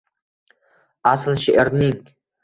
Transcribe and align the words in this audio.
Asl 1.11 1.37
she’rning 1.43 2.01